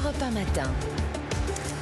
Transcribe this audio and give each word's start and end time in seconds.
Europe 0.00 0.18
1 0.18 0.30
matin. 0.32 0.99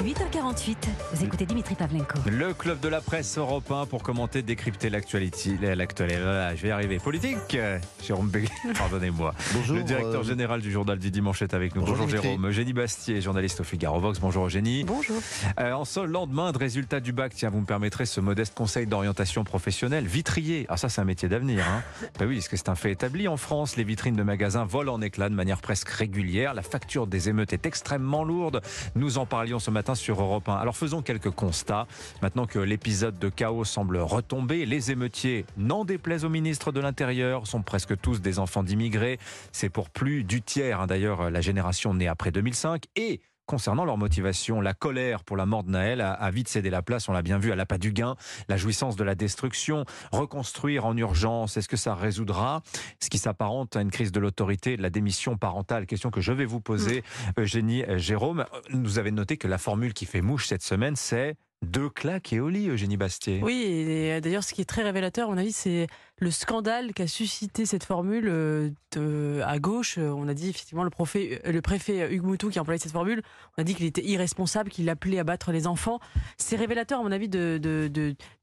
8h48, 0.05 0.77
vous 1.13 1.25
écoutez 1.25 1.45
Dimitri 1.45 1.75
Pavlenko. 1.75 2.21
Le 2.31 2.55
club 2.55 2.79
de 2.79 2.89
la 2.89 3.01
presse 3.01 3.37
européen 3.37 3.85
pour 3.85 4.05
commenter, 4.05 4.43
décrypter 4.43 4.91
l'actualité. 4.91 5.59
Je 5.61 6.63
vais 6.63 6.69
y 6.69 6.71
arriver. 6.71 7.01
Politique, 7.01 7.59
Jérôme 8.05 8.29
Béguet, 8.29 8.49
pardonnez-moi. 8.79 9.35
Bonjour. 9.55 9.75
Le 9.77 9.83
directeur 9.83 10.21
euh, 10.21 10.25
général 10.25 10.61
du 10.61 10.71
journal 10.71 11.01
du 11.01 11.11
dimanche 11.11 11.43
est 11.43 11.53
avec 11.53 11.75
nous. 11.75 11.83
Bonjour. 11.83 12.09
Jérôme. 12.09 12.47
Eugénie 12.47 12.73
Bastier, 12.73 13.21
journaliste 13.21 13.61
au 13.61 13.65
Figaro 13.65 13.99
Vox. 13.99 14.21
Bonjour 14.21 14.47
Eugénie. 14.47 14.85
Bonjour. 14.85 15.17
Euh, 15.59 15.73
en 15.73 15.85
ce 15.85 15.99
lendemain 15.99 16.53
de 16.53 16.59
résultats 16.59 17.01
du 17.01 17.13
bac, 17.13 17.33
tiens, 17.35 17.51
vous 17.51 17.61
me 17.61 17.67
permettrez 17.67 18.07
ce 18.07 18.21
modeste 18.21 18.55
conseil 18.55 18.87
d'orientation 18.87 19.43
professionnelle. 19.43 20.07
Vitrier, 20.07 20.67
ah 20.69 20.77
ça 20.77 20.89
c'est 20.89 21.01
un 21.01 21.07
métier 21.07 21.29
d'avenir. 21.29 21.65
Hein. 21.69 21.83
Ben 22.21 22.29
oui, 22.29 22.39
est-ce 22.39 22.49
que 22.49 22.57
c'est 22.57 22.69
un 22.69 22.77
fait 22.77 22.93
établi 22.93 23.27
en 23.27 23.37
France 23.37 23.75
Les 23.75 23.85
vitrines 23.85 24.17
de 24.17 24.23
magasins 24.23 24.65
volent 24.65 24.95
en 24.95 25.03
éclats 25.03 25.29
de 25.29 25.35
manière 25.35 25.61
presque 25.61 25.89
régulière. 25.89 26.55
La 26.55 26.63
facture 26.63 27.09
des 27.09 27.29
émeutes 27.29 27.53
est 27.53 27.67
extrêmement 27.67 28.23
lourde. 28.23 28.63
Nous 28.95 29.19
en 29.19 29.27
parlions 29.27 29.59
ce 29.59 29.73
matin 29.73 29.88
sur 29.95 30.21
Europe 30.21 30.49
1. 30.49 30.55
Alors 30.55 30.77
faisons 30.77 31.03
quelques 31.03 31.31
constats. 31.31 31.87
Maintenant 32.23 32.47
que 32.47 32.59
l'épisode 32.59 33.19
de 33.19 33.29
chaos 33.29 33.65
semble 33.65 33.99
retomber, 33.99 34.67
les 34.67 34.91
émeutiers, 34.91 35.45
n'en 35.57 35.85
déplaise 35.85 36.25
au 36.25 36.29
ministre 36.29 36.73
de 36.73 36.81
l'Intérieur, 36.81 37.47
sont 37.47 37.63
presque 37.63 37.99
tous 38.01 38.21
des 38.21 38.39
enfants 38.39 38.63
d'immigrés. 38.63 39.19
C'est 39.53 39.69
pour 39.69 39.91
plus 39.91 40.25
du 40.25 40.43
tiers, 40.43 40.81
hein, 40.81 40.87
d'ailleurs, 40.87 41.31
la 41.31 41.41
génération 41.41 41.95
née 41.95 42.09
après 42.09 42.31
2005. 42.31 42.85
Et 42.97 43.21
Concernant 43.49 43.87
leur 43.87 43.97
motivation, 43.97 44.61
la 44.61 44.75
colère 44.75 45.25
pour 45.25 45.39
la 45.39 45.47
mort 45.47 45.65
de 45.65 45.71
Naël 45.71 46.03
a, 46.03 46.13
a 46.13 46.31
vite 46.31 46.49
cédé 46.49 46.69
la 46.69 46.83
place, 46.83 47.09
on 47.09 47.15
l'a 47.15 47.23
bien 47.23 47.39
vu 47.39 47.51
à 47.51 47.57
l'appât 47.57 47.79
du 47.79 47.93
gain, 47.93 48.15
la 48.51 48.59
jouissance 48.59 48.95
de 48.95 49.05
la 49.05 49.15
destruction, 49.15 49.87
reconstruire 50.13 50.85
en 50.85 50.95
urgence, 50.95 51.57
est-ce 51.57 51.67
que 51.67 51.79
ça 51.79 51.95
résoudra? 51.95 52.61
Ce 53.01 53.09
qui 53.09 53.17
s'apparente 53.17 53.75
à 53.75 53.81
une 53.81 53.91
crise 53.91 54.13
de 54.13 54.21
l'autorité, 54.21 54.77
de 54.77 54.83
la 54.83 54.91
démission 54.91 55.39
parentale. 55.39 55.87
Question 55.87 56.11
que 56.11 56.21
je 56.21 56.33
vais 56.33 56.45
vous 56.45 56.61
poser, 56.61 57.03
Eugénie 57.39 57.85
euh, 57.85 57.97
Jérôme. 57.97 58.45
Vous 58.71 58.99
avez 58.99 59.13
noté 59.13 59.39
que 59.39 59.49
la 59.49 59.57
formule 59.57 59.95
qui 59.95 60.05
fait 60.05 60.21
mouche 60.21 60.47
cette 60.47 60.63
semaine, 60.63 60.95
c'est 60.95 61.39
deux 61.63 61.89
claques 61.89 62.33
et 62.33 62.41
au 62.41 62.49
lit, 62.49 62.69
Eugénie 62.69 62.97
Bastier. 62.97 63.41
Oui, 63.43 63.63
et 63.67 64.13
euh, 64.13 64.21
d'ailleurs, 64.21 64.45
ce 64.45 64.55
qui 64.55 64.61
est 64.61 64.65
très 64.65 64.83
révélateur, 64.83 65.29
à 65.29 65.33
mon 65.33 65.39
avis, 65.39 65.53
c'est 65.53 65.89
le 66.19 66.31
scandale 66.31 66.93
qu'a 66.95 67.09
suscité 67.09 67.67
cette 67.67 67.85
formule 67.85 68.29
euh, 68.29 69.43
à 69.45 69.59
gauche. 69.59 69.99
Euh, 69.99 70.11
On 70.11 70.29
a 70.29 70.35
dit 70.35 70.51
effectivement 70.51 70.85
le, 70.85 70.91
préfet 70.91 72.15
Hugues 72.15 72.23
Moutou 72.23 72.51
qui 72.51 72.59
a 72.59 72.63
employé 72.63 72.79
cette 72.79 72.93
formule. 72.93 73.23
On 73.57 73.63
a 73.63 73.65
dit 73.65 73.75
qu'il 73.75 73.87
était 73.87 74.05
irresponsable, 74.05 74.71
qu'il 74.71 74.89
appelait 74.89 75.19
à 75.19 75.25
battre 75.25 75.51
les 75.51 75.67
enfants. 75.67 75.99
C'est 76.37 76.57
révélateur, 76.57 77.01
à 77.01 77.03
mon 77.03 77.13
avis, 77.13 77.29
de, 77.29 77.61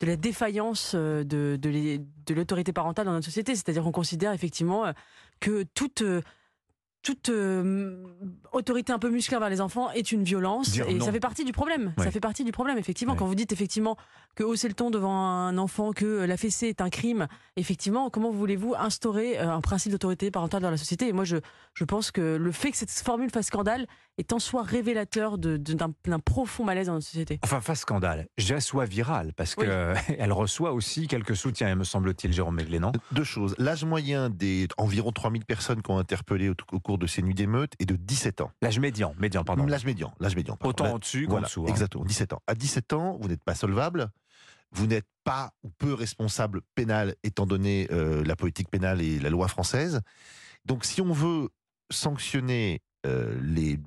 la 0.02 0.16
défaillance 0.18 0.94
de, 0.94 1.24
de, 1.58 2.34
l'autorité 2.34 2.74
parentale 2.74 3.06
dans 3.06 3.14
notre 3.14 3.26
société. 3.26 3.56
C'est-à-dire 3.56 3.84
qu'on 3.84 3.92
considère 3.92 4.34
effectivement 4.34 4.92
que 5.40 5.64
toute 5.74 6.04
toute 7.06 7.30
euh, 7.30 8.04
autorité 8.52 8.92
un 8.92 8.98
peu 9.00 9.10
musclée 9.10 9.38
envers 9.38 9.50
les 9.50 9.62
enfants 9.62 9.92
est 9.92 10.12
une 10.12 10.24
violence 10.24 10.72
Dire 10.72 10.88
et 10.90 10.96
non. 10.96 11.06
ça 11.06 11.12
fait 11.12 11.20
partie 11.20 11.46
du 11.46 11.52
problème. 11.52 11.94
Ouais. 11.98 12.04
Ça 12.04 12.10
fait 12.12 12.20
partie 12.20 12.44
du 12.44 12.52
problème 12.52 12.78
effectivement 12.80 13.14
Ouais. 13.14 13.20
quand 13.20 13.28
vous 13.28 13.36
dites 13.36 13.52
effectivement 13.52 13.96
que 14.34 14.44
hausser 14.44 14.68
le 14.68 14.74
ton 14.74 14.90
devant 14.90 15.16
un 15.16 15.58
enfant, 15.60 15.92
que 15.94 16.26
la 16.26 16.36
fessée 16.36 16.68
est 16.68 16.82
un 16.82 16.90
crime. 16.90 17.28
Effectivement, 17.58 18.10
comment 18.10 18.32
voulez-vous 18.32 18.74
instaurer 18.78 19.40
euh, 19.40 19.50
un 19.52 19.62
principe 19.62 19.92
d'autorité 19.92 20.32
parentale 20.32 20.62
dans 20.64 20.72
la 20.72 20.78
société? 20.78 21.08
Et 21.08 21.14
moi, 21.14 21.24
je, 21.26 21.38
je 21.76 21.84
pense 21.84 22.10
que 22.12 22.36
le 22.36 22.52
fait 22.52 22.72
que 22.72 22.78
cette 22.78 22.90
formule 22.92 23.30
fasse 23.30 23.46
scandale 23.48 23.86
est 24.18 24.34
en 24.34 24.40
soi 24.40 24.64
révélateur 24.64 25.38
de- 25.38 25.58
de- 25.58 25.74
d'un 25.74 26.20
profond 26.20 26.64
malaise 26.64 26.88
dans 26.88 26.94
notre 26.94 27.06
société. 27.06 27.40
Enfin, 27.44 27.62
face 27.62 27.82
scandale, 27.82 28.28
soit 28.60 28.86
virale, 28.86 29.32
parce 29.36 29.56
Oui. 29.58 29.66
qu'elle 30.18 30.32
reçoit 30.34 30.74
aussi 30.74 31.08
quelques 31.08 31.36
soutiens, 31.36 31.74
me 31.76 31.84
semble-t-il, 31.84 32.34
Jérôme 32.34 32.56
Meglet, 32.56 32.80
non 32.80 32.92
Deux 33.12 33.24
choses. 33.24 33.54
L'âge 33.58 33.86
moyen 33.86 34.30
des 34.30 34.68
environ 34.78 35.12
3000 35.12 35.46
personnes 35.46 35.82
qui 35.82 35.92
ont 35.92 35.98
interpellé 35.98 36.50
au, 36.50 36.56
au 36.72 36.80
cours 36.80 36.95
de 36.98 37.08
ces 37.08 37.22
nuits 37.22 37.34
d'émeute 37.34 37.74
est 37.80 37.86
de 37.86 37.96
17 37.96 38.42
ans. 38.42 38.52
L'âge 38.62 38.80
médian, 38.80 39.14
médian, 39.20 39.44
pardon. 39.44 39.66
L'âge 39.66 39.86
médian. 39.86 40.14
L'âge 40.20 40.36
médian. 40.36 40.56
pardon. 40.56 40.70
Autant 40.70 40.96
au-dessus 40.96 41.26
qu'en 41.26 41.32
voilà, 41.32 41.48
dessous. 41.48 41.64
hein. 41.64 41.70
Exactement, 41.70 42.06
17 42.06 42.34
ans. 42.34 42.42
À 42.48 42.56
17 42.56 42.94
ans, 42.94 43.18
vous 43.22 43.28
n'êtes 43.28 43.44
pas 43.44 43.56
solvable, 43.56 44.10
vous 44.72 44.88
n'êtes 44.88 45.08
pas 45.24 45.52
ou 45.64 45.70
peu 45.70 45.94
responsable 45.94 46.62
pénal 46.76 47.16
étant 47.24 47.46
donné 47.46 47.88
euh, 47.92 48.24
la 48.24 48.36
politique 48.36 48.70
pénale 48.70 49.02
et 49.02 49.20
la 49.20 49.30
loi 49.30 49.48
française. 49.48 50.02
Donc 50.66 50.86
si 50.86 51.02
on 51.02 51.12
veut 51.14 51.50
sanctionner 51.92 52.82
euh, 53.06 53.38
les, 53.42 53.78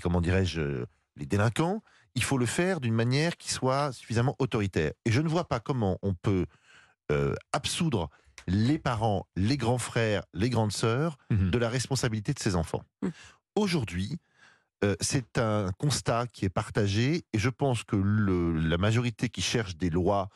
comment 0.00 0.20
dirais-je 0.20 0.84
les 1.16 1.26
délinquants, 1.26 1.82
il 2.14 2.22
faut 2.22 2.38
le 2.38 2.46
faire 2.46 2.80
d'une 2.80 2.94
manière 2.94 3.36
qui 3.36 3.52
soit 3.52 3.92
suffisamment 3.92 4.34
autoritaire. 4.38 4.92
Et 5.04 5.12
je 5.12 5.20
ne 5.20 5.28
vois 5.28 5.44
pas 5.48 5.60
comment 5.60 5.98
on 6.02 6.14
peut 6.14 6.46
euh, 7.12 7.34
absoudre 7.52 8.08
les 8.46 8.78
parents, 8.78 9.26
les 9.36 9.56
grands 9.56 9.78
frères, 9.78 10.24
les 10.34 10.50
grandes 10.50 10.72
sœurs 10.72 11.16
Mhm. 11.30 11.50
de 11.50 11.58
la 11.58 11.68
responsabilité 11.68 12.32
de 12.32 12.38
ces 12.38 12.56
enfants. 12.56 12.82
Mm. 13.02 13.08
Aujourd'hui, 13.56 14.16
euh, 14.84 14.96
c'est 15.00 15.38
un 15.38 15.70
constat 15.78 16.26
qui 16.26 16.44
est 16.44 16.50
partagé 16.50 17.24
et 17.32 17.38
je 17.38 17.48
pense 17.48 17.84
que 17.84 17.96
le- 17.96 18.52
la 18.58 18.76
majorité 18.78 19.28
qui 19.28 19.40
cherche 19.42 19.76
des 19.76 19.90
lois 19.90 20.28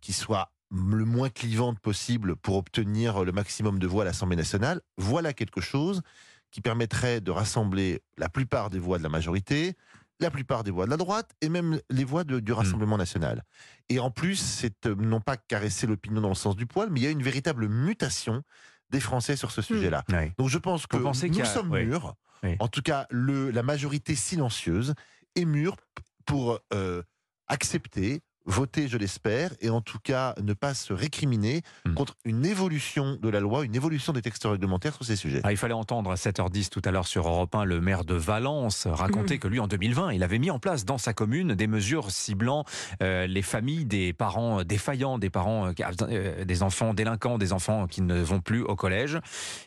qui 0.00 0.12
soient 0.12 0.52
le 0.70 1.04
moins 1.04 1.28
clivantes 1.30 1.78
possible 1.78 2.34
pour 2.36 2.56
obtenir 2.56 3.24
le 3.24 3.32
maximum 3.32 3.78
de 3.78 3.86
voix 3.86 4.02
à 4.02 4.06
l'Assemblée 4.06 4.36
nationale, 4.36 4.80
voilà 4.98 5.32
quelque 5.32 5.60
chose 5.60 6.02
qui 6.50 6.60
permettrait 6.60 7.20
de 7.20 7.30
rassembler 7.30 8.02
la 8.18 8.28
plupart 8.28 8.68
des 8.70 8.78
voix 8.80 8.98
de 8.98 9.02
la 9.04 9.08
majorité, 9.08 9.76
la 10.20 10.30
plupart 10.30 10.64
des 10.64 10.70
voix 10.70 10.86
de 10.86 10.90
la 10.90 10.96
droite 10.96 11.30
et 11.40 11.48
même 11.48 11.78
les 11.90 12.04
voix 12.04 12.24
de- 12.24 12.40
du 12.40 12.52
Rassemblement 12.52 12.96
national. 12.96 13.42
Et 13.88 13.98
en 13.98 14.10
plus, 14.10 14.36
c'est 14.36 14.86
euh, 14.86 14.94
non 14.94 15.20
pas 15.20 15.36
caresser 15.36 15.86
l'opinion 15.86 16.20
dans 16.20 16.28
le 16.30 16.34
sens 16.34 16.56
du 16.56 16.66
poil, 16.66 16.88
mais 16.90 17.00
il 17.00 17.02
y 17.04 17.06
a 17.06 17.10
une 17.10 17.22
véritable 17.22 17.68
mutation 17.68 18.42
des 18.90 19.00
Français 19.00 19.36
sur 19.36 19.50
ce 19.50 19.60
sujet-là. 19.62 20.04
Ouais. 20.10 20.32
Donc 20.38 20.48
je 20.48 20.58
pense 20.58 20.86
que 20.86 20.96
nous 20.96 21.40
a- 21.42 21.44
sommes 21.44 21.70
oui. 21.70 21.84
mûrs. 21.84 22.14
Oui. 22.42 22.56
En 22.60 22.68
tout 22.68 22.82
cas, 22.82 23.06
le, 23.10 23.50
la 23.50 23.62
majorité 23.62 24.14
silencieuse 24.14 24.94
est 25.34 25.44
mûre 25.44 25.76
pour 26.24 26.60
euh, 26.72 27.02
accepter, 27.48 28.22
voter, 28.46 28.88
je 28.88 28.96
l'espère, 28.96 29.50
et 29.60 29.70
en 29.70 29.80
tout 29.80 29.98
cas 30.02 30.34
ne 30.42 30.54
pas 30.54 30.74
se 30.74 30.92
récriminer 30.92 31.62
Hmm. 31.84 31.94
contre 31.94 32.14
une 32.24 32.44
évolution 32.44 33.16
de 33.20 33.28
la 33.28 33.40
loi, 33.40 33.64
une 33.64 33.74
évolution 33.74 34.12
des 34.12 34.22
textes 34.22 34.44
réglementaires 34.44 34.94
sur 34.94 35.04
ces 35.04 35.16
sujets. 35.16 35.40
Ah, 35.44 35.52
il 35.52 35.56
fallait 35.56 35.74
entendre 35.74 36.10
à 36.10 36.16
7h10 36.16 36.68
tout 36.68 36.82
à 36.84 36.90
l'heure 36.90 37.06
sur 37.06 37.28
Europe 37.28 37.54
1 37.54 37.64
le 37.64 37.80
maire 37.80 38.04
de 38.04 38.14
Valence 38.14 38.86
raconter 38.86 39.38
que 39.38 39.48
lui 39.48 39.60
en 39.60 39.66
2020 39.66 40.12
il 40.12 40.22
avait 40.22 40.38
mis 40.38 40.50
en 40.50 40.58
place 40.58 40.84
dans 40.84 40.98
sa 40.98 41.12
commune 41.12 41.54
des 41.54 41.66
mesures 41.66 42.10
ciblant 42.10 42.64
euh, 43.02 43.26
les 43.26 43.42
familles 43.42 43.84
des 43.84 44.12
parents 44.12 44.62
défaillants, 44.64 45.18
des 45.18 45.30
parents 45.30 45.68
euh, 45.68 45.72
euh, 46.02 46.44
des 46.44 46.62
enfants 46.62 46.94
délinquants, 46.94 47.38
des 47.38 47.52
enfants 47.52 47.86
qui 47.86 48.02
ne 48.02 48.20
vont 48.20 48.40
plus 48.40 48.62
au 48.62 48.74
collège. 48.76 49.18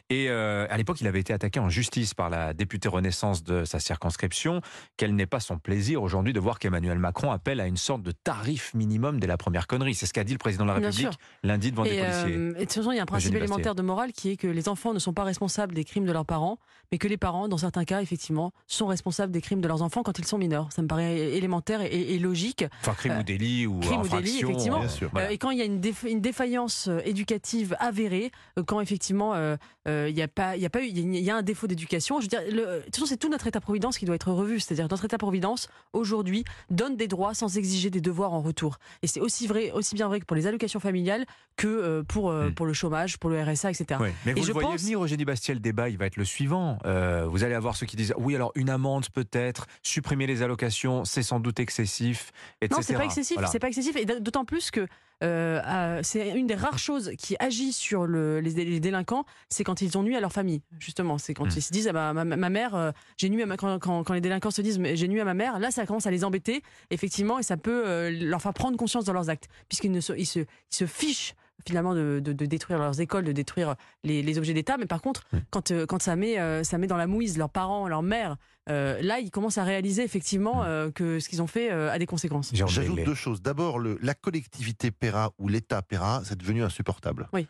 Et 0.09 0.29
euh, 0.29 0.67
à 0.69 0.77
l'époque 0.77 1.01
il 1.01 1.07
avait 1.07 1.19
été 1.19 1.33
attaqué 1.33 1.59
en 1.59 1.69
justice 1.69 2.13
par 2.13 2.29
la 2.29 2.53
députée 2.53 2.89
Renaissance 2.89 3.43
de 3.43 3.65
sa 3.65 3.79
circonscription. 3.79 4.61
Quel 4.97 5.15
n'est 5.15 5.25
pas 5.25 5.39
son 5.39 5.57
plaisir 5.57 6.01
aujourd'hui 6.01 6.33
de 6.33 6.39
voir 6.39 6.59
qu'Emmanuel 6.59 6.99
Macron 6.99 7.31
appelle 7.31 7.59
à 7.61 7.67
une 7.67 7.77
sorte 7.77 8.01
de 8.01 8.11
tarif 8.11 8.68
minimum 8.73 9.19
dès 9.19 9.27
la 9.27 9.37
première 9.37 9.67
connerie. 9.67 9.95
C'est 9.95 10.05
ce 10.05 10.13
qu'a 10.13 10.23
dit 10.23 10.33
le 10.33 10.37
président 10.39 10.63
de 10.63 10.69
la 10.69 10.75
République 10.75 11.07
lundi 11.43 11.71
devant 11.71 11.83
des 11.83 11.91
Et, 11.95 11.99
policiers. 12.01 12.35
euh, 12.37 12.49
et 12.51 12.53
de 12.53 12.59
toute 12.61 12.73
façon, 12.73 12.91
il 12.91 12.95
y 12.97 12.99
a 12.99 13.03
un 13.03 13.05
principe 13.05 13.35
élémentaire 13.35 13.75
de 13.75 13.81
morale 13.81 14.11
qui 14.11 14.29
est 14.31 14.37
que 14.37 14.47
les 14.47 14.69
enfants 14.69 14.93
ne 14.93 14.99
sont 14.99 15.13
pas 15.13 15.23
responsables 15.23 15.73
des 15.73 15.83
crimes 15.83 16.05
de 16.05 16.11
leurs 16.11 16.25
parents, 16.25 16.57
mais 16.91 16.97
que 16.97 17.07
les 17.07 17.17
parents, 17.17 17.47
dans 17.47 17.57
certains 17.57 17.85
cas, 17.85 18.01
effectivement, 18.01 18.51
sont 18.67 18.87
responsables 18.87 19.31
des 19.31 19.41
crimes 19.41 19.61
de 19.61 19.67
leurs 19.67 19.81
enfants 19.81 20.03
quand 20.03 20.17
ils 20.19 20.25
sont 20.25 20.37
mineurs. 20.37 20.69
Ça 20.71 20.81
me 20.81 20.87
paraît 20.87 21.17
élémentaire 21.35 21.81
et, 21.81 21.87
et 22.15 22.19
logique. 22.19 22.65
Enfin, 22.81 22.93
crime 22.93 23.13
euh, 23.13 23.19
ou 23.19 23.23
délit 23.23 23.67
ou 23.67 23.79
crime 23.79 24.01
ou 24.01 24.07
délit, 24.07 24.15
infraction. 24.15 24.49
effectivement. 24.49 24.79
Bien 24.79 24.89
sûr. 24.89 25.09
Voilà. 25.11 25.27
Euh, 25.27 25.31
et 25.31 25.37
quand 25.37 25.51
il 25.51 25.57
y 25.59 25.61
a 25.61 25.65
une, 25.65 25.79
défa- 25.79 26.09
une 26.09 26.21
défaillance 26.21 26.87
euh, 26.87 26.99
éducative 27.05 27.75
avérée, 27.79 28.31
euh, 28.57 28.63
quand 28.63 28.81
effectivement 28.81 29.33
euh, 29.35 29.55
euh, 29.87 30.07
il 30.09 30.17
y 30.17 30.21
a 30.21 30.27
pas, 30.27 30.55
il 30.55 30.61
y 30.61 30.65
a 30.65 30.69
pas 30.69 30.81
eu, 30.81 30.87
il 30.87 31.15
y 31.15 31.17
a 31.17 31.19
y 31.21 31.31
un 31.31 31.41
défaut 31.41 31.67
d'éducation. 31.67 32.19
Je 32.19 32.25
veux 32.25 32.27
dire, 32.29 32.41
le- 32.49 32.79
de 32.79 32.81
toute 32.85 32.95
façon, 32.95 33.05
c'est 33.05 33.17
tout 33.17 33.29
notre 33.29 33.47
État-providence 33.47 33.97
qui 33.97 34.05
doit 34.05 34.15
être 34.15 34.31
revu. 34.31 34.59
C'est-à-dire 34.59 34.87
notre 34.89 35.05
État-providence 35.05 35.69
aujourd'hui 35.93 36.43
donne 36.69 36.95
des 36.95 37.07
droits 37.07 37.33
sans 37.33 37.57
exiger 37.57 37.89
des 37.89 38.01
devoirs 38.01 38.33
en 38.33 38.41
retour. 38.41 38.58
Et 39.01 39.07
c'est 39.07 39.19
aussi 39.19 39.47
vrai, 39.47 39.71
aussi 39.71 39.95
bien 39.95 40.07
vrai 40.07 40.19
que 40.19 40.25
pour 40.25 40.35
les 40.35 40.47
allocations 40.47 40.79
familiales 40.79 41.25
que 41.55 41.67
euh, 41.67 42.03
pour 42.03 42.29
euh, 42.29 42.49
Mm. 42.49 42.53
pour 42.53 42.65
le 42.65 42.73
chômage, 42.73 43.17
pour 43.17 43.29
le 43.29 43.41
RSA, 43.41 43.71
etc. 43.71 43.99
Oui, 44.01 44.09
mais 44.25 44.31
Et 44.31 44.35
vous 44.35 44.41
je 44.43 44.47
le 44.47 44.53
voyez 44.53 44.69
pense- 44.69 44.81
venir, 44.81 45.03
Eugénie 45.03 45.25
Bastier, 45.25 45.53
le 45.53 45.59
débat, 45.59 45.89
il 45.89 45.97
va 45.97 46.05
être 46.05 46.15
le 46.17 46.25
suivant. 46.25 46.77
Euh, 46.85 47.25
vous 47.27 47.43
allez 47.43 47.53
avoir 47.55 47.75
ceux 47.75 47.85
qui 47.85 47.95
disent 47.95 48.13
oui, 48.17 48.35
alors 48.35 48.51
une 48.55 48.69
amende 48.69 49.07
peut-être, 49.09 49.67
supprimer 49.83 50.27
les 50.27 50.41
allocations, 50.41 51.05
c'est 51.05 51.23
sans 51.23 51.39
doute 51.39 51.59
excessif, 51.59 52.31
etc. 52.61 52.77
Non, 52.79 52.81
c'est 52.85 52.93
pas 52.95 53.05
excessif. 53.05 53.35
Voilà. 53.35 53.49
C'est 53.49 53.59
pas 53.59 53.67
excessif, 53.67 53.95
et 53.95 54.05
d'autant 54.05 54.45
plus 54.45 54.71
que 54.71 54.87
euh, 55.23 55.99
c'est 56.03 56.29
une 56.37 56.47
des 56.47 56.55
rares 56.55 56.79
choses 56.79 57.11
qui 57.17 57.35
agit 57.39 57.73
sur 57.73 58.05
le- 58.05 58.39
les, 58.39 58.51
les 58.51 58.79
délinquants, 58.79 59.25
c'est 59.49 59.63
quand 59.63 59.81
ils 59.81 59.97
ont 59.97 60.03
nuit 60.03 60.15
à 60.15 60.19
leur 60.21 60.31
famille. 60.31 60.61
Justement, 60.79 61.17
c'est 61.17 61.33
quand 61.33 61.45
Mm. 61.45 61.53
ils 61.57 61.61
se 61.61 61.71
disent 61.71 61.87
ah 61.87 61.93
bah, 61.93 62.13
ma, 62.13 62.23
ma 62.25 62.49
mère, 62.49 62.75
euh, 62.75 62.91
j'ai 63.17 63.29
nuit 63.29 63.43
à 63.43 63.45
ma, 63.45 63.57
quand, 63.57 63.79
quand- 63.79 64.03
quand 64.03 64.13
les 64.13 64.21
délinquants 64.21 64.51
se 64.51 64.61
disent 64.61 64.79
j'ai 64.93 65.07
nuit 65.07 65.19
à 65.21 65.25
ma 65.25 65.33
mère, 65.33 65.59
là 65.59 65.71
ça 65.71 65.85
commence 65.85 66.07
à 66.07 66.11
les 66.11 66.23
embêter 66.23 66.61
effectivement 66.89 67.39
et 67.39 67.43
ça 67.43 67.57
peut 67.57 67.83
euh, 67.85 68.09
leur 68.11 68.41
faire 68.41 68.53
prendre 68.53 68.77
conscience 68.77 69.05
de 69.05 69.11
leurs 69.11 69.29
actes 69.29 69.49
puisqu'ils 69.67 69.91
ne 69.91 69.99
se, 70.01 70.13
ils 70.13 70.25
se, 70.25 70.39
ils 70.39 70.45
se 70.69 70.85
fichent 70.85 71.35
finalement 71.67 71.93
de, 71.95 72.19
de- 72.23 72.33
de 72.33 72.45
détruire 72.45 72.79
leurs 72.79 72.99
écoles, 73.01 73.23
de 73.25 73.31
détruire 73.31 73.75
les, 74.03 74.21
les 74.23 74.37
objets 74.37 74.53
d'État. 74.53 74.77
Mais 74.77 74.85
par 74.85 75.01
contre, 75.01 75.23
quand, 75.51 75.71
euh, 75.71 75.85
quand 75.85 76.01
ça, 76.01 76.15
met, 76.15 76.39
euh, 76.39 76.63
ça 76.63 76.77
met 76.77 76.87
dans 76.87 76.97
la 76.97 77.07
mouise 77.07 77.37
leurs 77.37 77.49
parents, 77.49 77.87
leur 77.87 78.01
mère, 78.03 78.37
euh, 78.69 79.01
là, 79.01 79.19
ils 79.19 79.31
commencent 79.31 79.57
à 79.57 79.63
réaliser 79.63 80.03
effectivement 80.03 80.63
que 80.93 81.19
ce 81.19 81.27
qu'ils 81.29 81.41
ont 81.41 81.47
fait 81.47 81.71
euh, 81.71 81.91
a 81.91 81.97
des 81.97 82.05
conséquences. 82.05 82.51
J'ajoute 82.53 83.03
deux 83.03 83.15
choses. 83.15 83.41
D'abord, 83.41 83.79
la 83.79 84.13
collectivité 84.13 84.91
paiera 84.91 85.31
ou 85.39 85.47
l'État 85.47 85.81
paiera, 85.81 86.21
c'est 86.23 86.37
devenu 86.37 86.63
insupportable. 86.63 87.27
Oui. 87.33 87.47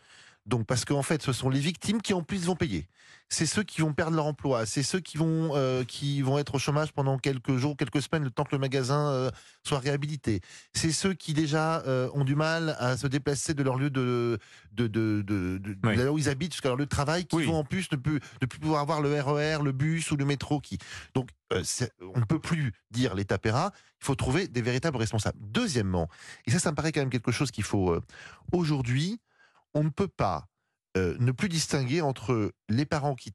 Donc 0.50 0.66
parce 0.66 0.84
qu'en 0.84 1.04
fait, 1.04 1.22
ce 1.22 1.32
sont 1.32 1.50
les 1.50 1.60
victimes 1.60 2.02
qui 2.02 2.14
en 2.14 2.24
plus 2.24 2.46
vont 2.46 2.56
payer. 2.56 2.88
C'est 3.32 3.46
ceux 3.46 3.62
qui 3.62 3.82
vont 3.82 3.94
perdre 3.94 4.16
leur 4.16 4.26
emploi, 4.26 4.66
c'est 4.66 4.82
ceux 4.82 5.00
qui 5.00 5.18
vont 5.20 5.52
euh, 5.56 5.84
qui 5.84 6.24
vont 6.24 6.40
être 6.40 6.56
au 6.56 6.58
chômage 6.58 6.92
pendant 6.92 7.20
quelques 7.20 7.58
jours, 7.58 7.78
quelques 7.78 8.02
semaines, 8.02 8.24
le 8.24 8.32
temps 8.32 8.44
que 8.44 8.56
le 8.56 8.58
magasin 8.60 9.10
euh, 9.12 9.30
soit 9.64 9.78
réhabilité. 9.78 10.42
C'est 10.74 10.92
ceux 10.92 11.14
qui 11.14 11.36
déjà 11.36 11.82
euh, 11.86 12.10
ont 12.16 12.24
du 12.24 12.34
mal 12.36 12.76
à 12.80 12.98
se 12.98 13.06
déplacer 13.06 13.54
de 13.54 13.62
leur 13.62 13.78
lieu 13.78 13.92
de 13.92 14.40
de 14.72 14.88
de, 14.88 15.22
de, 15.22 15.60
de- 15.60 15.76
Oui. 15.84 15.96
là 15.96 16.12
où 16.12 16.18
ils 16.18 16.28
habitent 16.28 16.54
jusqu'à 16.54 16.70
leur 16.70 16.78
lieu 16.78 16.86
de 16.86 16.90
travail, 16.90 17.26
qui 17.26 17.36
Oui. 17.36 17.46
vont 17.46 17.58
en 17.60 17.64
plus 17.64 17.92
ne 17.92 17.98
plus 17.98 18.20
ne 18.42 18.48
plus 18.48 18.58
pouvoir 18.60 18.82
avoir 18.82 19.00
le 19.02 19.22
RER, 19.22 19.60
le 19.64 19.72
bus 19.72 20.10
ou 20.10 20.16
le 20.18 20.26
métro. 20.26 20.60
Qui 20.60 20.80
donc 21.14 21.30
euh, 21.54 21.62
on 22.16 22.20
ne 22.20 22.26
peut 22.26 22.40
plus 22.40 22.74
dire 22.90 23.14
l'État 23.14 23.38
paiera. 23.38 23.72
Il 24.02 24.06
faut 24.06 24.16
trouver 24.16 24.48
des 24.48 24.64
véritables 24.64 24.98
responsables. 24.98 25.38
Deuxièmement, 25.40 26.10
et 26.48 26.52
ça, 26.52 26.58
ça 26.58 26.72
me 26.72 26.76
paraît 26.76 26.92
quand 26.92 27.02
même 27.02 27.10
quelque 27.12 27.32
chose 27.32 27.52
qu'il 27.52 27.64
faut 27.64 27.92
euh, 27.94 28.02
aujourd'hui 28.52 29.20
on 29.74 29.84
ne 29.84 29.90
peut 29.90 30.08
pas 30.08 30.48
euh, 30.98 31.16
ne 31.20 31.32
plus 31.32 31.50
distinguer 31.50 32.02
entre 32.02 32.52
les 32.70 32.86
parents 32.86 33.16
qui, 33.16 33.32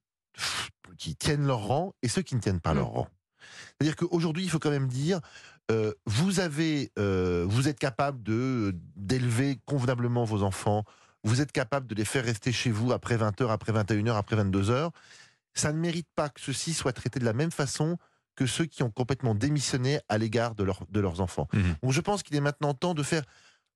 qui 0.99 1.17
tiennent 1.17 1.47
leur 1.47 1.67
rang 1.67 1.95
et 2.03 2.09
ceux 2.09 2.23
qui 2.23 2.35
ne 2.35 2.41
tiennent 2.41 2.61
pas 2.61 2.75
Mm. 2.75 2.79
leur 2.79 2.89
rang. 2.89 3.09
C'est-à-dire 3.79 3.97
qu'aujourd'hui, 3.97 4.43
il 4.45 4.51
faut 4.51 4.59
quand 4.59 4.71
même 4.71 4.89
dire, 4.89 5.21
euh, 5.71 5.93
vous 6.07 6.41
avez, 6.41 6.91
euh, 6.99 7.45
vous 7.49 7.69
êtes 7.69 7.79
capable 7.79 8.23
de 8.23 8.75
d'élever 8.97 9.59
convenablement 9.67 10.25
vos 10.25 10.43
enfants, 10.43 10.85
vous 11.25 11.41
êtes 11.41 11.53
capable 11.53 11.87
de 11.87 11.95
les 11.95 12.05
faire 12.05 12.25
rester 12.25 12.53
chez 12.53 12.71
vous 12.71 12.93
après 12.93 13.17
20h, 13.17 13.49
après 13.51 13.73
21h, 13.73 14.15
après 14.17 14.37
22h. 14.37 14.91
Ça 15.55 15.73
ne 15.73 15.79
mérite 15.79 16.09
pas 16.17 16.29
que 16.31 16.41
ceux-ci 16.41 16.75
soient 16.75 16.93
traités 16.93 17.21
de 17.21 17.25
la 17.25 17.33
même 17.33 17.51
façon 17.53 17.97
que 18.35 18.47
ceux 18.47 18.65
qui 18.65 18.83
ont 18.83 18.91
complètement 18.91 19.35
démissionné 19.35 20.01
à 20.09 20.19
l'égard 20.19 20.55
de, 20.57 20.65
leur- 20.65 20.85
de 20.89 21.01
leurs 21.01 21.21
enfants. 21.21 21.47
Mhm. 21.53 21.77
Donc 21.83 21.93
je 21.93 22.01
pense 22.01 22.23
qu'il 22.25 22.35
est 22.37 22.41
maintenant 22.41 22.75
temps 22.75 22.95
de 22.95 23.03
faire 23.05 23.23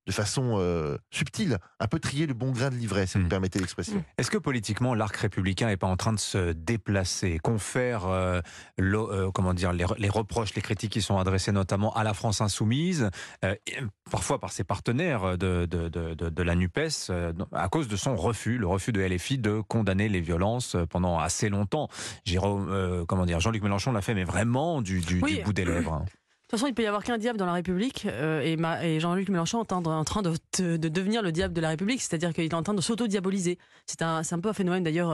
de 0.08 0.12
façon 0.12 0.56
euh, 0.58 0.96
subtile, 1.10 1.58
un 1.80 1.86
peu 1.86 1.98
trier 2.00 2.26
le 2.26 2.32
bon 2.32 2.50
grain 2.50 2.70
de 2.70 2.74
livret, 2.76 3.06
si 3.06 3.18
vous 3.18 3.24
me 3.24 3.28
permettez 3.28 3.58
l'expression. 3.58 4.02
Est-ce 4.16 4.30
que 4.30 4.38
politiquement, 4.38 4.94
l'arc 4.94 5.14
républicain 5.14 5.66
n'est 5.66 5.76
pas 5.76 5.86
en 5.86 5.98
train 5.98 6.14
de 6.14 6.18
se 6.18 6.52
déplacer, 6.52 7.38
confère 7.38 8.06
euh, 8.06 8.40
euh, 8.80 9.30
comment 9.32 9.52
dire, 9.52 9.72
les, 9.74 9.84
re- 9.84 9.98
les 9.98 10.08
reproches, 10.08 10.54
les 10.54 10.62
critiques 10.62 10.92
qui 10.92 11.02
sont 11.02 11.18
adressées 11.18 11.52
notamment 11.52 11.94
à 11.94 12.04
la 12.04 12.14
France 12.14 12.40
insoumise, 12.40 13.10
euh, 13.44 13.54
et 13.66 13.74
parfois 14.10 14.40
par 14.40 14.50
ses 14.50 14.64
partenaires 14.64 15.36
de, 15.36 15.66
de, 15.66 15.88
de, 15.90 16.14
de- 16.14 16.30
de 16.30 16.42
la 16.42 16.54
NUPES, 16.54 16.88
euh, 17.10 17.32
à 17.52 17.68
cause 17.68 17.86
de 17.86 17.96
son 17.96 18.16
refus, 18.16 18.56
le 18.56 18.66
refus 18.66 18.92
de 18.92 19.02
LFI 19.02 19.36
de 19.36 19.60
condamner 19.60 20.08
les 20.08 20.22
violences 20.22 20.74
pendant 20.88 21.18
assez 21.18 21.50
longtemps. 21.50 21.88
Jérôme, 22.24 22.68
euh, 22.70 23.04
comment 23.04 23.26
dire, 23.26 23.40
Jean-Luc 23.40 23.62
Mélenchon 23.62 23.92
l'a 23.92 24.00
fait, 24.00 24.14
mais 24.14 24.24
vraiment 24.24 24.80
du, 24.80 25.00
du, 25.00 25.20
Oui. 25.22 25.36
du 25.36 25.42
bout 25.42 25.52
des 25.52 25.66
lèvres. 25.66 25.92
hein. 25.92 26.04
De 26.48 26.52
toute 26.52 26.60
façon, 26.60 26.70
il 26.70 26.74
peut 26.74 26.82
y 26.82 26.86
avoir 26.86 27.04
qu'un 27.04 27.18
diable 27.18 27.38
dans 27.38 27.44
la 27.44 27.52
République, 27.52 28.06
euh, 28.06 28.40
et, 28.40 29.00
Jean-Luc 29.00 29.28
Mélenchon 29.28 29.62
est 29.64 29.72
en, 29.72 30.04
train 30.04 30.22
de, 30.22 30.32
de- 30.58 30.78
de 30.78 30.88
devenir 30.88 31.20
le 31.20 31.30
diable 31.30 31.52
de 31.52 31.60
la 31.60 31.68
République, 31.68 32.00
c'est-à-dire 32.00 32.32
qu'il 32.32 32.44
est 32.44 32.54
en 32.54 32.62
train 32.62 32.72
de 32.72 32.80
s'auto-diaboliser. 32.80 33.58
C'est 33.84 34.00
un, 34.00 34.22
c'est 34.22 34.34
un 34.34 34.40
peu 34.40 34.48
un 34.48 34.54
phénomène 34.54 34.82
d'ailleurs 34.82 35.12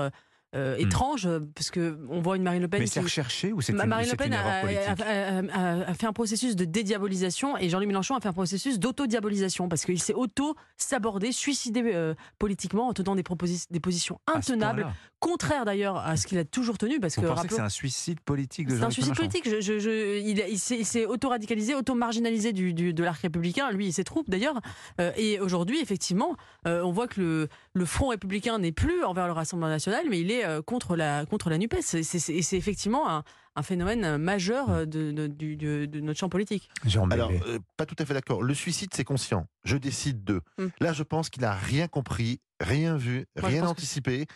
euh, 0.55 0.75
euh, 0.75 0.77
étrange, 0.77 1.29
parce 1.55 1.71
que 1.71 1.99
on 2.09 2.21
voit 2.21 2.37
une 2.37 2.43
Marine 2.43 2.63
Le 2.63 2.69
Pen 2.69 2.81
Mais 2.81 2.87
c'est 2.87 3.01
recherché 3.01 3.53
ou 3.53 3.61
c'est 3.61 3.73
une, 3.73 3.79
Marine 3.85 4.05
Le 4.07 4.11
c'est 4.11 4.17
Pen 4.17 4.29
une 4.29 4.35
a, 4.35 4.41
erreur 4.41 4.61
politique 4.63 5.07
a- 5.07 5.39
a- 5.59 5.83
a- 5.83 5.91
a 5.91 5.95
fait 5.95 6.07
un 6.07 6.13
processus 6.13 6.55
de 6.57 6.65
dédiabolisation 6.65 7.57
et 7.59 7.69
Jean-Luc 7.69 7.89
Mélenchon 7.89 8.15
a 8.17 8.21
fait 8.21 8.29
un 8.29 8.33
processus 8.33 8.79
d'autodiabolisation 8.79 9.69
parce 9.69 9.85
qu'il 9.85 10.01
s'est 10.01 10.15
auto-sabordé, 10.15 11.33
suicidé 11.33 11.83
euh, 11.85 12.15
politiquement 12.39 12.89
en 12.89 12.93
tenant 12.93 13.15
des, 13.17 13.25
des 13.71 13.81
positions 13.81 14.21
intenables, 14.27 14.83
point-là. 14.83 14.97
contraires 15.21 15.65
d'ailleurs 15.65 15.97
à 15.99 16.17
ce 16.17 16.27
qu'il 16.27 16.39
a 16.39 16.45
toujours 16.45 16.79
tenu. 16.79 17.01
Parce 17.01 17.17
Vous 17.17 17.23
que, 17.23 17.47
que 17.49 17.55
c'est 17.55 17.61
un 17.61 17.69
suicide 17.69 18.21
politique 18.21 18.69
de 18.69 18.73
c'est 18.73 18.77
un 18.77 18.81
Jean-Luc 18.91 18.93
suicide 18.95 19.13
Mélenchon 19.19 19.31
politique. 19.31 19.49
Je, 19.51 19.61
je- 19.61 19.79
je- 19.79 20.21
il 20.21 20.45
il 20.49 20.85
s'est 20.87 21.07
auto-radicalisé, 21.07 21.75
auto-marginalisé 21.75 22.53
du, 22.53 22.75
du- 22.75 22.95
de 22.95 23.03
l'arc 23.05 23.21
républicain, 23.23 23.71
lui 23.71 23.89
et 23.89 23.93
ses 23.93 24.05
troupes 24.05 24.31
d'ailleurs. 24.31 24.61
Euh, 25.01 25.13
et 25.17 25.41
aujourd'hui, 25.41 25.81
effectivement, 25.81 26.37
on 26.67 26.93
voit 26.93 27.09
que 27.09 27.21
le, 27.21 27.49
le 27.75 27.85
front 27.85 28.09
républicain 28.09 28.59
n'est 28.59 28.73
plus 28.73 29.03
envers 29.05 29.27
le 29.27 29.33
Rassemblement 29.33 29.69
national, 29.71 30.05
mais 30.09 30.21
il 30.21 30.31
est 30.31 30.44
contre, 30.67 30.97
la, 30.97 31.27
contre 31.27 31.51
la 31.51 31.59
NUPES. 31.59 31.95
Et 31.95 32.03
c'est 32.03 32.57
effectivement 32.57 33.09
un, 33.09 33.25
un 33.57 33.63
phénomène 33.63 34.05
euh, 34.05 34.19
majeur 34.19 34.71
euh, 34.71 34.85
de, 34.85 35.13
de- 35.13 35.27
du- 35.27 35.57
de- 35.57 35.87
de 35.87 36.01
notre 36.01 36.19
champ 36.19 36.29
politique. 36.29 36.69
Alors, 37.15 37.31
euh, 37.47 37.59
pas 37.77 37.87
tout 37.87 37.97
à 37.99 38.05
fait 38.05 38.15
d'accord. 38.15 38.43
Le 38.43 38.55
suicide, 38.55 38.91
c'est 38.95 39.05
conscient. 39.05 39.47
Je 39.65 39.77
décide 39.77 40.25
de. 40.25 40.41
Mm. 40.59 40.67
Là, 40.81 40.93
je 40.93 41.03
pense 41.03 41.31
qu'il 41.31 41.43
n'a 41.43 41.53
rien 41.55 41.89
compris, 41.89 42.41
rien 42.61 42.97
vu, 42.97 43.27
Moi, 43.41 43.49
rien 43.49 43.67
anticipé, 43.67 44.27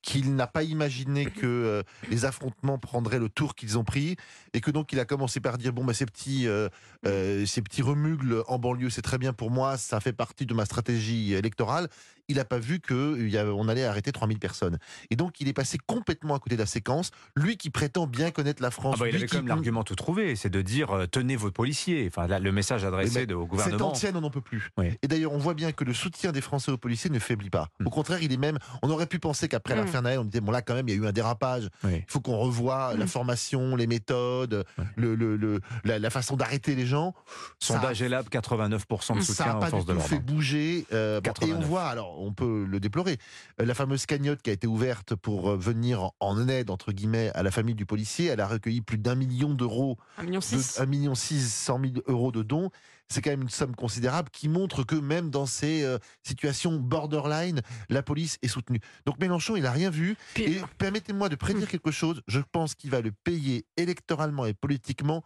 qu'il 0.00 0.34
n'a 0.36 0.46
pas 0.46 0.62
imaginé 0.62 1.26
que 1.26 1.46
euh, 1.46 1.82
les 2.08 2.24
affrontements 2.24 2.78
prendraient 2.78 3.18
le 3.18 3.28
tour 3.28 3.54
qu'ils 3.54 3.76
ont 3.78 3.84
pris, 3.84 4.16
et 4.54 4.60
que 4.60 4.70
donc 4.70 4.92
il 4.92 5.00
a 5.00 5.04
commencé 5.04 5.40
par 5.40 5.58
dire 5.58 5.72
bon, 5.72 5.84
bah, 5.84 5.92
ces 5.92 6.06
petits, 6.06 6.46
euh, 6.46 6.68
euh, 7.06 7.44
ces 7.46 7.60
petits 7.62 7.82
remugles 7.82 8.42
en 8.46 8.58
banlieue, 8.58 8.90
c'est 8.90 9.02
très 9.02 9.18
bien 9.18 9.32
pour 9.32 9.50
moi, 9.50 9.76
ça 9.76 10.00
fait 10.00 10.12
partie 10.12 10.46
de 10.46 10.54
ma 10.54 10.64
stratégie 10.64 11.34
électorale. 11.34 11.88
Il 12.30 12.36
n'a 12.36 12.44
pas 12.44 12.58
vu 12.58 12.78
qu'on 12.78 13.68
allait 13.68 13.84
arrêter 13.86 14.12
3000 14.12 14.38
personnes. 14.38 14.78
Et 15.08 15.16
donc, 15.16 15.40
il 15.40 15.48
est 15.48 15.54
passé 15.54 15.78
complètement 15.86 16.34
à 16.34 16.38
côté 16.38 16.56
de 16.56 16.60
la 16.60 16.66
séquence. 16.66 17.10
Lui 17.34 17.56
qui 17.56 17.70
prétend 17.70 18.06
bien 18.06 18.30
connaître 18.30 18.62
la 18.62 18.67
France. 18.70 18.96
Ah 18.98 19.00
bah, 19.04 19.08
il 19.08 19.16
avait 19.16 19.26
quand 19.26 19.38
même 19.38 19.48
l'argument 19.48 19.84
tout 19.84 19.94
trouvé, 19.94 20.36
c'est 20.36 20.50
de 20.50 20.62
dire 20.62 20.90
euh, 20.90 21.06
tenez 21.06 21.36
vos 21.36 21.50
policiers. 21.50 22.06
Enfin, 22.10 22.26
là, 22.26 22.38
le 22.38 22.52
message 22.52 22.84
adressé 22.84 23.20
mais 23.20 23.26
de- 23.26 23.34
au 23.34 23.42
Cette 23.42 23.50
gouvernement. 23.50 23.90
ancienne, 23.92 24.16
on 24.16 24.20
n'en 24.20 24.30
peut 24.30 24.40
plus. 24.40 24.70
Oui. 24.76 24.88
Et 25.02 25.08
d'ailleurs, 25.08 25.32
on 25.32 25.38
voit 25.38 25.54
bien 25.54 25.72
que 25.72 25.84
le 25.84 25.94
soutien 25.94 26.32
des 26.32 26.40
Français 26.40 26.70
aux 26.72 26.76
policiers 26.78 27.10
ne 27.10 27.18
faiblit 27.18 27.50
pas. 27.50 27.68
Mm. 27.80 27.86
Au 27.86 27.90
contraire, 27.90 28.22
il 28.22 28.32
est 28.32 28.36
même. 28.36 28.58
On 28.82 28.90
aurait 28.90 29.06
pu 29.06 29.18
penser 29.18 29.48
qu'après 29.48 29.74
Mm. 29.74 29.78
l'affaire 29.78 30.02
Naël, 30.02 30.18
on 30.20 30.24
disait 30.24 30.40
bon 30.40 30.52
là 30.52 30.62
quand 30.62 30.74
même, 30.74 30.88
il 30.88 30.94
y 30.94 30.98
a 30.98 31.00
eu 31.02 31.06
un 31.06 31.12
dérapage. 31.12 31.68
Oui. 31.84 31.96
Il 31.96 32.04
faut 32.12 32.20
qu'on 32.20 32.36
revoie 32.38 32.94
la 32.96 33.04
Mm. 33.04 33.08
formation, 33.08 33.76
les 33.76 33.86
méthodes, 33.86 34.64
Ouais. 34.78 34.84
le, 34.96 35.14
le- 35.14 35.36
le- 35.36 35.60
la, 35.84 35.98
la 35.98 36.10
façon 36.10 36.36
d'arrêter 36.36 36.74
les 36.74 36.86
gens. 36.86 37.14
Sondage 37.60 38.02
Elab, 38.02 38.28
89% 38.28 39.14
de 39.16 39.20
Ça 39.20 39.26
Ça 39.26 39.32
soutien 39.32 39.46
n'a 39.52 39.56
aux 39.56 39.60
pas 39.60 39.66
du 39.66 39.70
forces 39.72 39.84
de 39.86 39.92
tout 39.92 39.98
l'ordre. 39.98 40.08
fait 40.10 40.18
bouger. 40.20 40.86
euh, 40.92 41.20
bon, 41.20 41.28
et 41.30 41.30
on 41.30 41.32
89. 41.32 41.64
voit, 41.66 41.84
alors 41.84 42.20
on 42.20 42.32
peut 42.32 42.64
le 42.68 42.80
déplorer, 42.80 43.18
euh, 43.60 43.64
la 43.64 43.74
fameuse 43.74 44.06
cagnotte 44.06 44.42
qui 44.42 44.50
a 44.50 44.52
été 44.52 44.66
ouverte 44.66 45.14
pour 45.14 45.56
venir 45.56 46.02
en- 46.02 46.14
en 46.20 46.48
aide, 46.48 46.70
entre 46.70 46.92
guillemets, 46.92 47.30
à 47.34 47.42
la 47.42 47.50
famille 47.50 47.74
du 47.74 47.86
policier. 47.86 48.26
Elle 48.26 48.40
a 48.40 48.46
recueilli 48.58 48.80
plus 48.82 48.98
d'un 48.98 49.14
million 49.14 49.54
d'euros 49.54 49.96
1,6 50.18 50.24
million. 50.26 50.40
de 50.40 50.80
1 50.82 50.86
million 50.86 51.14
600 51.14 51.80
000 51.82 51.94
euros 52.06 52.30
de 52.32 52.42
dons, 52.42 52.70
c'est 53.08 53.22
quand 53.22 53.30
même 53.30 53.42
une 53.42 53.48
somme 53.48 53.74
considérable 53.74 54.28
qui 54.30 54.48
montre 54.48 54.84
que 54.84 54.94
même 54.96 55.30
dans 55.30 55.46
ces 55.46 55.82
euh, 55.82 55.98
situations 56.22 56.76
borderline, 56.78 57.62
la 57.88 58.02
police 58.02 58.36
est 58.42 58.48
soutenue. 58.48 58.80
Donc 59.06 59.18
Mélenchon, 59.18 59.56
il 59.56 59.64
a 59.66 59.72
rien 59.72 59.88
vu. 59.90 60.16
Puis- 60.34 60.44
Et 60.44 60.62
permettez-moi 60.76 61.28
de 61.30 61.36
prédire 61.36 61.64
Mm. 61.64 61.70
quelque 61.70 61.90
chose. 61.90 62.20
Je 62.28 62.40
pense 62.52 62.74
qu'il 62.74 62.90
va 62.90 63.00
le 63.00 63.12
payer 63.12 63.64
électoralement 63.78 64.44
et 64.44 64.52
politiquement 64.54 65.22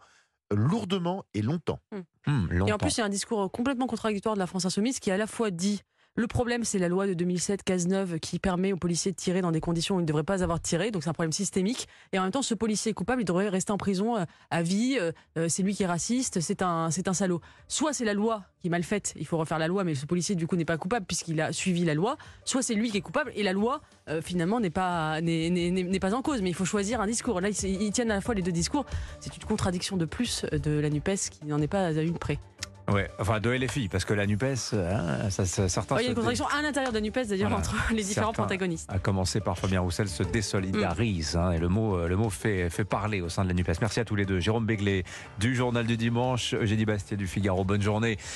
lourdement 0.51 1.25
et 1.33 1.41
longtemps. 1.41 1.79
Hum, 1.91 2.47
Et 2.51 2.55
en 2.55 2.57
longtemps. 2.59 2.77
plus, 2.77 2.95
il 2.97 2.99
y 2.99 3.01
a 3.01 3.05
un 3.05 3.09
discours 3.09 3.51
complètement 3.51 3.87
contradictoire 3.87 4.35
de 4.35 4.39
la 4.39 4.47
France 4.47 4.65
Insoumise 4.65 4.99
qui 4.99 5.11
à 5.11 5.17
la 5.17 5.27
fois 5.27 5.51
dit 5.51 5.81
le 6.15 6.27
problème, 6.27 6.63
c'est 6.63 6.77
la 6.77 6.89
loi 6.89 7.07
de 7.07 7.15
2007, 7.15 7.63
case 7.63 7.87
9, 7.87 8.19
qui 8.19 8.37
permet 8.37 8.71
aux 8.71 8.77
policiers 8.77 9.11
de 9.11 9.15
tirer 9.15 9.41
dans 9.41 9.51
des 9.51 9.59
conditions 9.61 9.95
où 9.95 9.99
ils 9.99 10.03
ne 10.03 10.07
devraient 10.07 10.23
pas 10.23 10.43
avoir 10.43 10.61
tiré. 10.61 10.91
Donc 10.91 11.01
c'est 11.03 11.09
un 11.09 11.13
problème 11.13 11.31
systémique. 11.31 11.87
Et 12.11 12.19
en 12.19 12.21
même 12.23 12.31
temps, 12.31 12.43
ce 12.43 12.53
policier 12.53 12.91
est 12.91 12.93
coupable, 12.93 13.23
il 13.23 13.25
devrait 13.25 13.49
rester 13.49 13.71
en 13.71 13.77
prison 13.77 14.17
euh, 14.17 14.25
à 14.51 14.61
vie. 14.61 14.97
euh, 14.99 15.11
euh, 15.39 15.49
c'est 15.49 15.63
lui 15.63 15.73
qui 15.73 15.81
est 15.81 15.87
raciste, 15.87 16.39
c'est 16.39 16.61
un, 16.61 16.91
c'est 16.91 17.07
un 17.07 17.13
salaud. 17.13 17.41
Soit 17.67 17.93
c'est 17.93 18.05
la 18.05 18.13
loi 18.13 18.43
qui 18.61 18.67
est 18.67 18.69
mal 18.69 18.83
faite, 18.83 19.13
il 19.17 19.25
faut 19.25 19.37
refaire 19.39 19.57
la 19.57 19.67
loi, 19.67 19.83
mais 19.83 19.95
ce 19.95 20.05
policier 20.05 20.35
du 20.35 20.45
coup 20.45 20.55
n'est 20.55 20.65
pas 20.65 20.77
coupable 20.77 21.05
puisqu'il 21.07 21.41
a 21.41 21.51
suivi 21.51 21.83
la 21.83 21.95
loi. 21.95 22.17
Soit 22.45 22.61
c'est 22.61 22.75
lui 22.75 22.91
qui 22.91 22.97
est 22.97 23.01
coupable 23.01 23.31
et 23.35 23.41
la 23.41 23.51
loi 23.53 23.81
finalement 24.21 24.59
n'est 24.59 24.69
pas 24.69 25.19
n'est- 25.21 25.49
n'est 25.49 25.99
pas 25.99 26.13
en 26.13 26.21
cause. 26.21 26.41
Mais 26.41 26.49
il 26.49 26.55
faut 26.55 26.63
choisir 26.65 27.01
un 27.01 27.07
discours. 27.07 27.41
Là, 27.41 27.49
ils 27.49 27.91
tiennent 27.91 28.11
à 28.11 28.15
la 28.15 28.21
fois 28.21 28.35
les 28.35 28.41
deux 28.41 28.51
discours. 28.51 28.85
C'est 29.19 29.35
une 29.35 29.43
contradiction 29.43 29.97
de 29.97 30.05
plus 30.05 30.45
de 30.51 30.71
la 30.79 30.89
Nupes 30.89 31.09
qui 31.31 31.45
n'en 31.45 31.59
est 31.61 31.67
pas 31.67 31.87
à 31.87 31.91
une 31.91 32.17
près. 32.17 32.37
Ouais, 32.91 33.09
enfin 33.17 33.39
de 33.39 33.49
LFI, 33.49 33.87
parce 33.87 34.03
que 34.03 34.13
la 34.13 34.25
NUPES, 34.27 34.73
hein, 34.73 35.29
ça, 35.29 35.45
ça- 35.45 35.69
certains 35.69 35.95
Ouais, 35.95 36.01
il 36.01 36.05
y 36.05 36.07
a 36.07 36.09
une 36.09 36.15
contradiction 36.15 36.45
à 36.47 36.61
l'intérieur 36.61 36.91
de 36.91 36.99
NUPES 36.99 37.27
d'ailleurs 37.29 37.49
Voilà. 37.49 37.63
entre 37.65 37.75
les 37.91 38.03
différents 38.03 38.27
Certains- 38.27 38.43
protagonistes. 38.43 38.89
à 38.91 38.99
commencer 38.99 39.39
par 39.39 39.57
Fabien 39.57 39.79
Roussel, 39.79 40.09
se 40.09 40.21
désolidarise. 40.23 41.37
hein, 41.37 41.51
et 41.51 41.59
le 41.59 41.69
mot, 41.69 41.95
euh, 41.97 42.07
le 42.09 42.15
mot 42.17 42.29
fait, 42.29 42.69
fait 42.69 42.83
parler 42.83 43.21
au 43.21 43.29
sein 43.29 43.43
de 43.43 43.47
la 43.47 43.53
NUPES. 43.53 43.79
Merci 43.81 43.99
à 44.01 44.05
tous 44.05 44.15
les 44.15 44.25
deux. 44.25 44.39
Jérôme 44.39 44.65
Béglé 44.65 45.05
du 45.39 45.55
Journal 45.55 45.85
du 45.85 45.95
Dimanche, 45.97 46.53
Eugénie 46.53 46.85
Bastier 46.85 47.15
du 47.15 47.25
Figaro. 47.27 47.63
Bonne 47.63 47.81
journée. 47.81 48.17